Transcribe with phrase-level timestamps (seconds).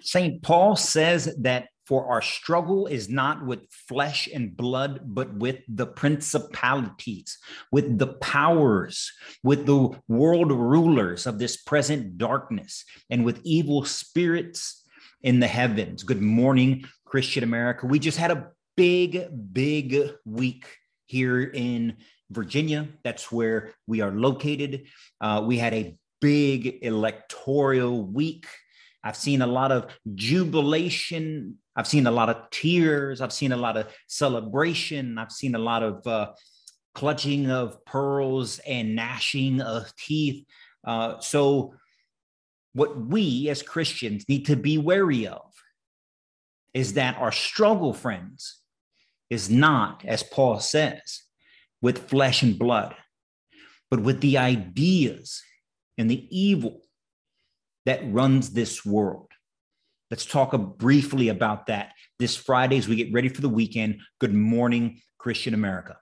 [0.00, 0.42] St.
[0.42, 5.86] Paul says that for our struggle is not with flesh and blood, but with the
[5.86, 7.38] principalities,
[7.70, 9.12] with the powers,
[9.44, 14.82] with the world rulers of this present darkness, and with evil spirits
[15.22, 16.02] in the heavens.
[16.02, 17.86] Good morning, Christian America.
[17.86, 20.66] We just had a big, big week
[21.06, 21.96] here in
[22.30, 22.88] Virginia.
[23.04, 24.86] That's where we are located.
[25.20, 28.46] Uh, we had a big electoral week.
[29.06, 33.20] I've seen a lot of jubilation I've seen a lot of tears.
[33.20, 35.18] I've seen a lot of celebration.
[35.18, 36.32] I've seen a lot of uh,
[36.94, 40.46] clutching of pearls and gnashing of teeth.
[40.84, 41.74] Uh, so,
[42.72, 45.52] what we as Christians need to be wary of
[46.74, 48.60] is that our struggle, friends,
[49.30, 51.22] is not, as Paul says,
[51.80, 52.94] with flesh and blood,
[53.90, 55.42] but with the ideas
[55.96, 56.82] and the evil
[57.86, 59.30] that runs this world.
[60.10, 64.00] Let's talk briefly about that this Friday as we get ready for the weekend.
[64.20, 65.96] Good morning, Christian America.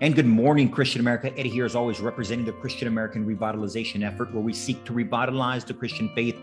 [0.00, 1.32] And good morning, Christian America.
[1.38, 5.64] Eddie here is always representing the Christian American revitalization effort, where we seek to revitalize
[5.64, 6.36] the Christian faith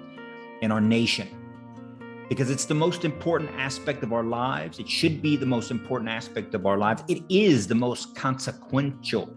[0.61, 1.40] in our nation
[2.31, 4.79] because it's the most important aspect of our lives.
[4.79, 7.03] It should be the most important aspect of our lives.
[7.09, 9.35] It is the most consequential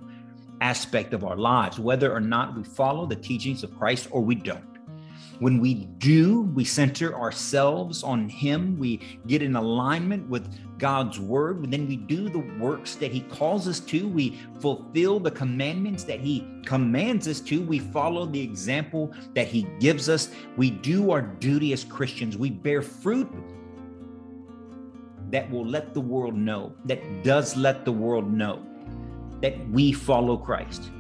[0.61, 4.37] aspect of our lives, whether or not we follow the teachings of Christ or we
[4.37, 4.74] don't.
[5.39, 8.79] When we do, we center ourselves on Him.
[8.79, 11.71] We get in alignment with God's word.
[11.71, 14.09] Then we do the works that He calls us to.
[14.09, 17.63] We fulfill the commandments that He commands us to.
[17.63, 20.31] We follow the example that He gives us.
[20.57, 22.37] We do our duty as Christians.
[22.37, 23.31] We bear fruit
[25.31, 28.65] that will let the world know, that does let the world know
[29.41, 30.91] that we follow Christ.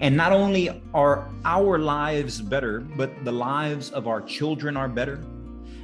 [0.00, 5.24] And not only are our lives better, but the lives of our children are better,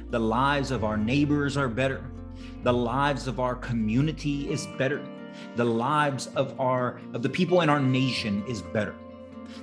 [0.09, 2.03] the lives of our neighbors are better,
[2.61, 5.03] the lives of our community is better,
[5.55, 8.95] the lives of our of the people in our nation is better.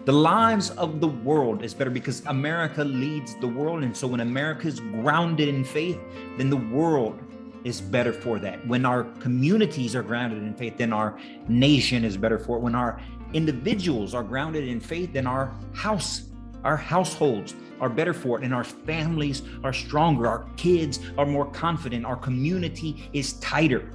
[0.05, 3.83] The lives of the world is better because America leads the world.
[3.83, 5.99] And so when America is grounded in faith,
[6.37, 7.19] then the world
[7.65, 8.65] is better for that.
[8.67, 12.61] When our communities are grounded in faith, then our nation is better for it.
[12.61, 13.01] When our
[13.33, 16.25] individuals are grounded in faith, then our house,
[16.65, 20.27] our households are better for it, and our families are stronger.
[20.27, 22.05] Our kids are more confident.
[22.05, 23.91] Our community is tighter.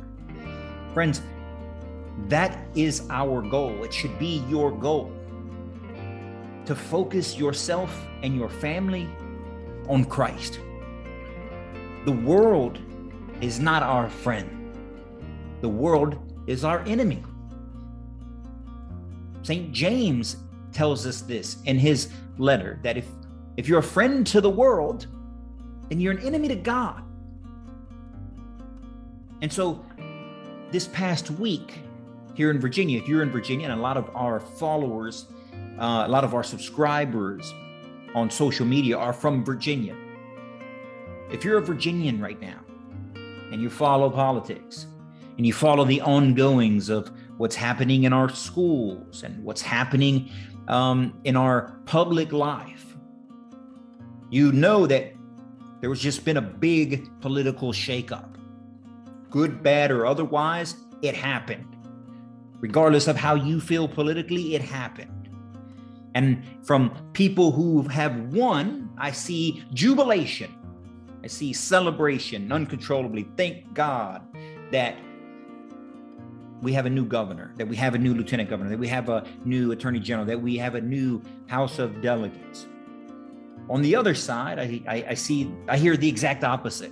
[0.94, 1.22] Friends,
[2.28, 3.84] that is our goal.
[3.84, 5.12] It should be your goal
[6.66, 9.08] to focus yourself and your family
[9.88, 10.60] on Christ.
[12.06, 12.80] The world
[13.42, 14.74] is not our friend,
[15.62, 16.18] the world
[16.48, 17.24] is our enemy.
[19.46, 19.72] St.
[19.72, 20.38] James
[20.72, 23.06] tells us this in his letter that if,
[23.58, 25.06] if you're a friend to the world,
[25.88, 27.04] then you're an enemy to God.
[29.44, 29.86] And so,
[30.72, 31.82] this past week
[32.34, 35.28] here in Virginia, if you're in Virginia, and a lot of our followers,
[35.80, 37.54] uh, a lot of our subscribers
[38.16, 39.96] on social media are from Virginia.
[41.32, 42.62] If you're a Virginian right now
[43.52, 44.88] and you follow politics
[45.38, 50.30] and you follow the ongoings of what's happening in our schools and what's happening
[50.68, 52.96] um, in our public life.
[54.30, 55.14] You know that
[55.82, 58.36] there was just been a big political shakeup.
[59.30, 61.76] Good, bad, or otherwise, it happened.
[62.60, 65.30] Regardless of how you feel politically, it happened.
[66.16, 70.56] And from people who have won, I see jubilation.
[71.24, 73.28] I see celebration uncontrollably.
[73.36, 74.22] Thank God
[74.72, 74.96] that
[76.66, 79.08] we have a new governor, that we have a new lieutenant governor, that we have
[79.08, 82.66] a new attorney general, that we have a new House of Delegates.
[83.70, 86.92] On the other side, I, I, I see, I hear the exact opposite.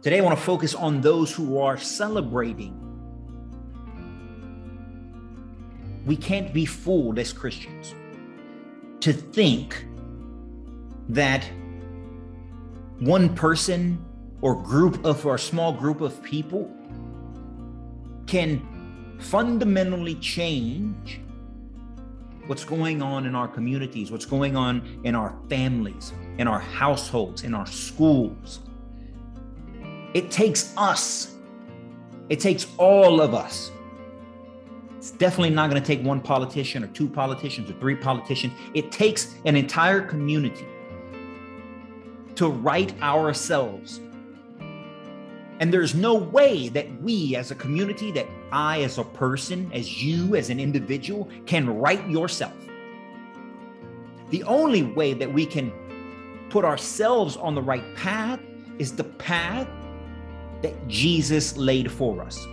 [0.00, 2.72] Today, I want to focus on those who are celebrating.
[6.06, 7.94] We can't be fooled as Christians
[9.00, 9.84] to think
[11.10, 11.44] that
[13.00, 14.02] one person
[14.40, 16.73] or group of or small group of people
[18.26, 21.20] can fundamentally change
[22.46, 27.42] what's going on in our communities, what's going on in our families, in our households,
[27.42, 28.60] in our schools.
[30.12, 31.36] It takes us,
[32.28, 33.70] it takes all of us.
[34.96, 38.54] It's definitely not going to take one politician or two politicians or three politicians.
[38.72, 40.66] It takes an entire community
[42.36, 44.00] to right ourselves
[45.60, 50.02] and there's no way that we as a community, that I, as a person, as
[50.02, 52.54] you, as an individual, can right yourself.
[54.30, 55.72] The only way that we can
[56.50, 58.40] put ourselves on the right path
[58.78, 59.68] is the path
[60.62, 62.44] that Jesus laid for us.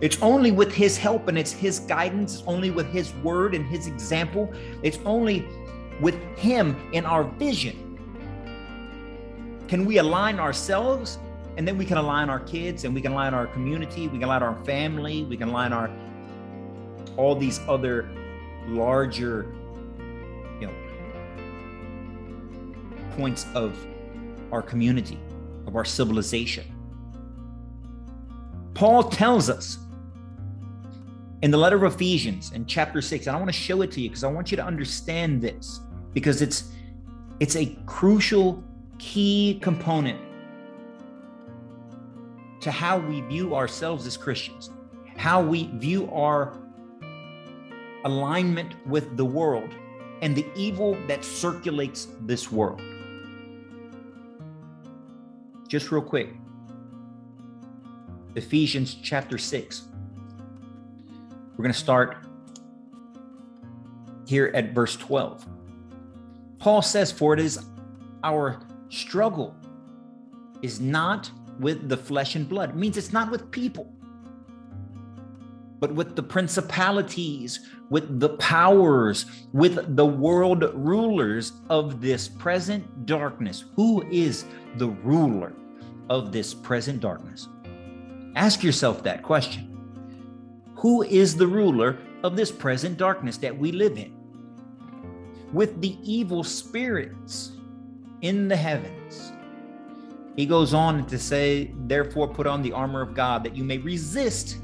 [0.00, 3.66] It's only with his help and it's his guidance, it's only with his word and
[3.66, 4.52] his example,
[4.82, 5.48] it's only
[6.00, 7.84] with him in our vision.
[9.66, 11.18] Can we align ourselves
[11.58, 14.28] and then we can align our kids and we can align our community, we can
[14.28, 15.90] align our family, we can align our
[17.16, 18.08] all these other
[18.68, 19.52] larger
[20.60, 20.74] you know
[23.16, 23.76] points of
[24.52, 25.18] our community,
[25.66, 26.64] of our civilization.
[28.74, 29.78] Paul tells us
[31.42, 34.00] in the letter of Ephesians in chapter 6, and I want to show it to
[34.00, 35.80] you because I want you to understand this
[36.14, 36.70] because it's
[37.40, 38.62] it's a crucial
[38.98, 40.27] key component
[42.60, 44.70] to how we view ourselves as Christians,
[45.16, 46.56] how we view our
[48.04, 49.74] alignment with the world
[50.22, 52.80] and the evil that circulates this world.
[55.68, 56.30] Just real quick
[58.34, 59.82] Ephesians chapter 6.
[61.56, 62.18] We're going to start
[64.26, 65.44] here at verse 12.
[66.58, 67.58] Paul says, For it is
[68.22, 68.60] our
[68.90, 69.56] struggle
[70.62, 72.70] is not with the flesh and blood.
[72.70, 73.92] It means it's not with people,
[75.80, 77.60] but with the principalities,
[77.90, 83.64] with the powers, with the world rulers of this present darkness.
[83.76, 84.44] Who is
[84.76, 85.52] the ruler
[86.10, 87.48] of this present darkness?
[88.34, 89.64] Ask yourself that question.
[90.76, 94.14] Who is the ruler of this present darkness that we live in?
[95.52, 97.52] With the evil spirits
[98.20, 99.32] in the heavens.
[100.38, 103.78] He goes on to say, therefore, put on the armor of God that you may
[103.78, 104.58] resist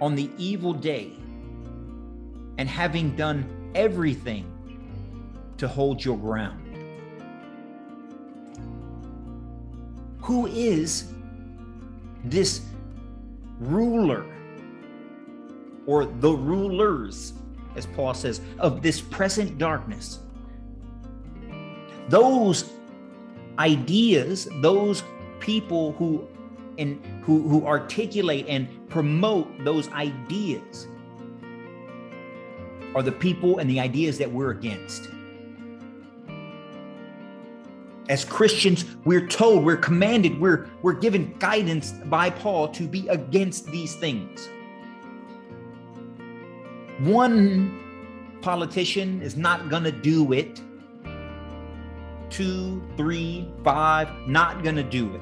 [0.00, 1.12] on the evil day,
[2.58, 4.50] and having done everything
[5.58, 6.60] to hold your ground.
[10.22, 11.12] Who is
[12.24, 12.62] this
[13.60, 14.26] ruler
[15.86, 17.34] or the rulers,
[17.76, 20.18] as Paul says, of this present darkness?
[22.08, 22.68] Those
[23.58, 25.02] ideas, those
[25.40, 26.26] people who
[26.78, 30.86] and who, who articulate and promote those ideas
[32.94, 35.08] are the people and the ideas that we're against.
[38.08, 43.66] As Christians, we're told, we're commanded, we're, we're given guidance by Paul to be against
[43.66, 44.48] these things.
[47.00, 50.60] One politician is not going to do it
[52.32, 55.20] two, three, five, not going to do it.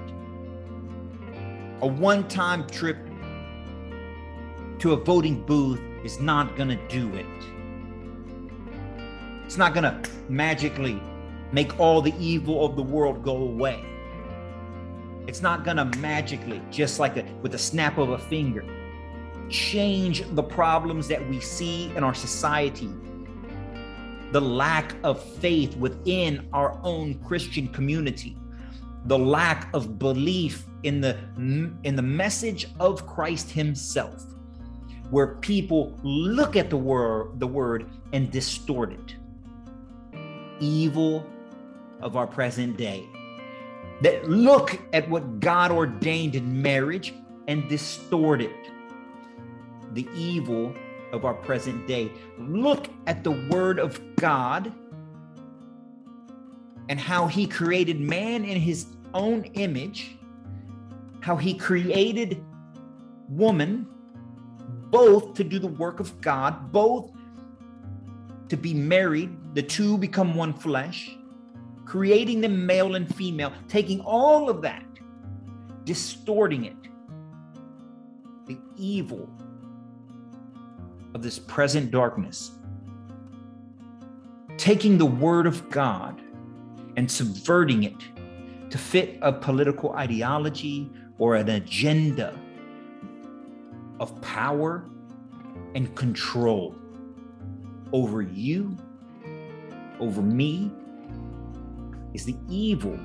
[1.83, 2.97] A one time trip
[4.79, 7.27] to a voting booth is not going to do it.
[9.45, 11.03] It's not going to magically
[11.51, 13.85] make all the evil of the world go away.
[15.27, 18.65] It's not going to magically, just like a, with a snap of a finger,
[19.49, 22.91] change the problems that we see in our society
[24.33, 28.37] the lack of faith within our own Christian community,
[29.07, 34.25] the lack of belief in the in the message of Christ himself
[35.11, 39.17] where people look at the word the word and distort it.
[40.61, 41.27] Evil
[42.01, 43.07] of our present day
[44.03, 47.13] that look at what God ordained in marriage
[47.49, 48.71] and distort it.
[49.93, 50.75] The evil
[51.13, 52.11] of our present day.
[52.39, 54.73] Look at the Word of God
[56.89, 60.17] and how He created man in His own image,
[61.21, 62.45] how He created
[63.29, 63.87] woman
[64.91, 67.13] both to do the work of God, both
[68.49, 71.17] to be married, the two become one flesh,
[71.85, 74.85] creating them male and female, taking all of that,
[75.85, 76.77] distorting it,
[78.47, 79.29] the evil
[81.15, 82.53] of this present darkness,
[84.57, 86.21] taking the word of God
[86.97, 87.97] and subverting it
[88.71, 92.39] to fit a political ideology or an agenda
[93.99, 94.89] of power
[95.75, 96.75] and control
[97.93, 98.77] over you,
[99.99, 100.71] over me,
[102.15, 102.99] is the evil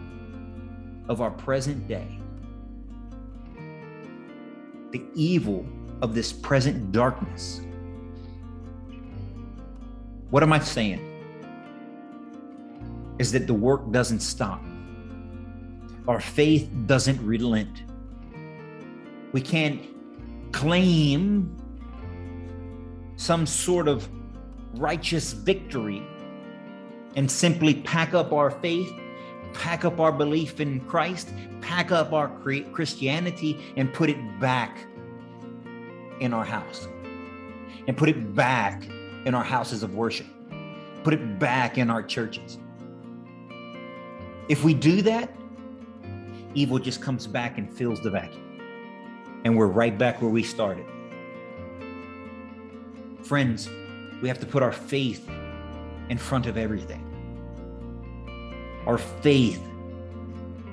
[1.10, 2.20] of our present day.
[4.92, 5.66] The evil
[6.02, 7.62] of this present darkness.
[10.30, 11.02] What am I saying?
[13.20, 14.62] Is that the work doesn't stop,
[16.08, 17.84] our faith doesn't relent.
[19.32, 19.82] We can't
[20.52, 21.56] claim
[23.16, 24.10] some sort of
[24.74, 26.06] righteous victory
[27.16, 28.92] and simply pack up our faith,
[29.54, 31.30] pack up our belief in Christ,
[31.62, 32.30] pack up our
[32.74, 34.86] Christianity, and put it back
[36.20, 36.88] in our house
[37.88, 38.84] and put it back
[39.26, 40.28] in our houses of worship,
[41.04, 42.58] put it back in our churches.
[44.48, 45.36] If we do that,
[46.54, 48.42] evil just comes back and fills the vacuum.
[49.44, 50.86] And we're right back where we started.
[53.24, 53.70] Friends,
[54.22, 55.28] we have to put our faith
[56.10, 57.02] in front of everything.
[58.86, 59.62] Our faith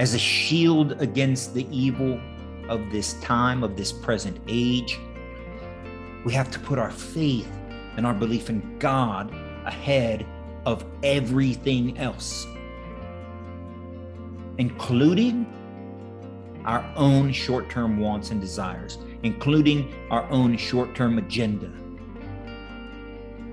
[0.00, 2.20] as a shield against the evil
[2.68, 4.98] of this time, of this present age.
[6.24, 7.50] We have to put our faith
[7.96, 9.32] and our belief in God
[9.64, 10.26] ahead
[10.66, 12.46] of everything else,
[14.58, 15.46] including
[16.64, 21.70] our own short term wants and desires, including our own short term agenda,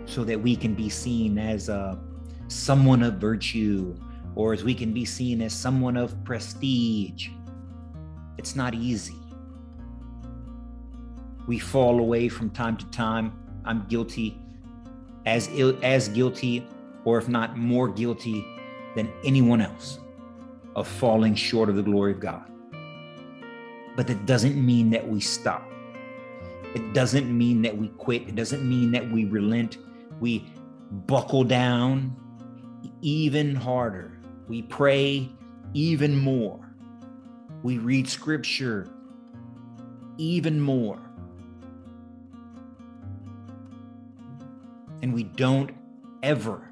[0.05, 1.99] so that we can be seen as a,
[2.47, 3.95] someone of virtue
[4.35, 7.29] or as we can be seen as someone of prestige.
[8.37, 9.15] It's not easy.
[11.47, 13.33] We fall away from time to time.
[13.69, 14.35] I'm guilty,
[15.27, 15.47] as
[15.83, 16.67] as guilty,
[17.05, 18.43] or if not more guilty
[18.95, 19.99] than anyone else,
[20.75, 22.51] of falling short of the glory of God.
[23.95, 25.69] But that doesn't mean that we stop.
[26.73, 28.27] It doesn't mean that we quit.
[28.27, 29.77] It doesn't mean that we relent.
[30.19, 30.51] We
[31.05, 32.15] buckle down
[33.01, 34.19] even harder.
[34.47, 35.29] We pray
[35.75, 36.73] even more.
[37.61, 38.89] We read scripture
[40.17, 40.99] even more.
[45.01, 45.71] And we don't
[46.23, 46.69] ever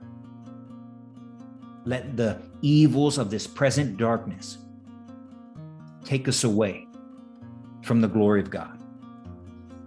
[1.85, 4.57] let the evils of this present darkness
[6.03, 6.87] take us away
[7.83, 8.77] from the glory of God.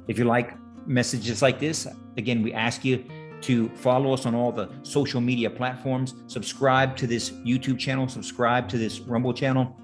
[0.09, 0.55] If you like
[0.87, 3.05] messages like this, again, we ask you
[3.43, 8.69] to follow us on all the social media platforms, subscribe to this YouTube channel, subscribe
[8.69, 9.77] to this Rumble channel,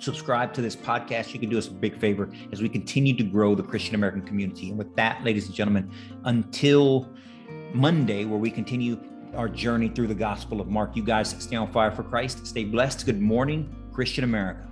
[0.00, 1.32] subscribe to this podcast.
[1.32, 4.22] You can do us a big favor as we continue to grow the Christian American
[4.22, 4.68] community.
[4.68, 5.90] And with that, ladies and gentlemen,
[6.24, 7.10] until
[7.74, 8.98] Monday, where we continue
[9.34, 10.94] our journey through the Gospel of Mark.
[10.94, 12.46] You guys stay on fire for Christ.
[12.46, 13.04] Stay blessed.
[13.04, 14.64] Good morning, Christian America.